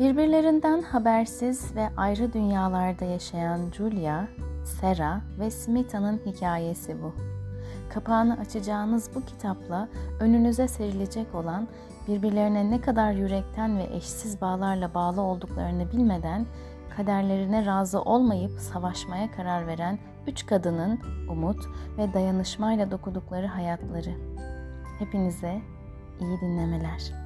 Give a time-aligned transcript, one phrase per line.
[0.00, 4.24] Birbirlerinden habersiz ve ayrı dünyalarda yaşayan Julia,
[4.64, 7.14] Sera ve Smitha'nın hikayesi bu.
[7.94, 9.88] Kapağını açacağınız bu kitapla
[10.20, 11.68] önünüze serilecek olan
[12.08, 16.46] birbirlerine ne kadar yürekten ve eşsiz bağlarla bağlı olduklarını bilmeden
[16.96, 21.00] kaderlerine razı olmayıp savaşmaya karar veren üç kadının
[21.30, 21.66] umut
[21.98, 24.10] ve dayanışmayla dokudukları hayatları.
[24.98, 25.60] Hepinize
[26.20, 27.25] iyi dinlemeler.